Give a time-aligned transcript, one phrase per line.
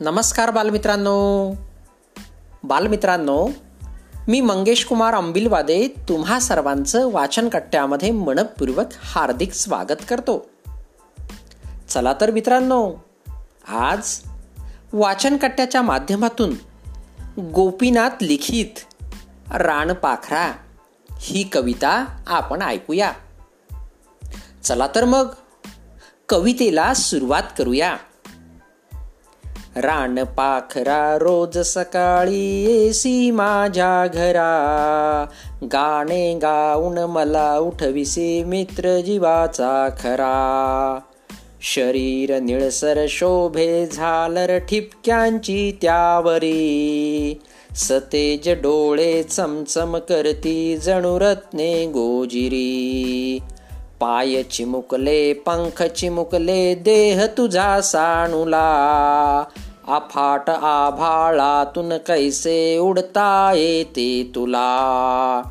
[0.00, 1.52] नमस्कार बालमित्रांनो.
[2.62, 3.48] बालमित्रांनो
[4.28, 10.50] मी मंगेश कुमार अंबिलवादे तुम्हा सर्वांचं वाचन कट्ट्यामध्ये मनपूर्वक हार्दिक स्वागत करतो.
[11.88, 12.92] चला तर मित्रांनो
[13.68, 14.20] आज
[14.92, 16.54] वाचन कट्ट्याच्या माध्यमातून
[17.40, 19.04] गोपीनाथ लिखित
[19.52, 20.52] रानपाखरा
[21.12, 23.12] ही कविता आपण ऐकूया.
[24.64, 25.28] चला तर मग
[26.28, 27.96] कवितेला सुरुवात करूया.
[29.76, 35.26] रान पाखरा रोज सकाळी येसी माझ्या घरा.
[35.62, 40.98] गाणे गाऊन मला उठविसे मित्र जीवाचा खरा.
[41.62, 47.40] शरीर निळसर शोभे झालर ठिपक्यांची त्यावरी.
[47.76, 53.38] सतेज डोळे चमचम करती जणू रत्ने गोजिरी.
[54.00, 58.68] पाय चिमुकले पंख चिमुकले देह तुझा साणुला.
[59.88, 65.42] अफाट आभाळातून कैसे उडता येते तुला?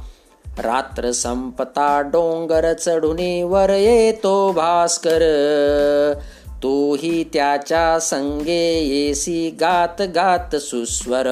[0.60, 5.20] रात्र संपता डोंगर चढुनी वर येतो भास्कर.
[6.64, 11.28] तूही त्याच्या संगे येसी गात गात सुस्वर.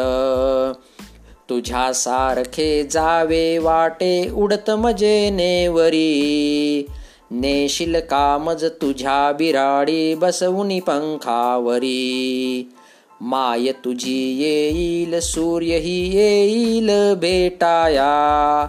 [1.50, 6.88] तुझ्या सारखे जावे वाटे उडत मजे नेवरी
[7.32, 12.74] नेशील कामज तुझ्या बिराडी बसवुनी पंखावरी.
[13.22, 18.68] माय तुझी येईल सूर्यही येईल भेटाया.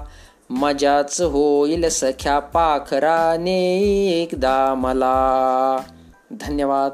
[0.51, 3.79] मजाच होईल सख्या पाखराने
[4.23, 5.81] एकदा मला.
[6.31, 6.93] धन्यवाद.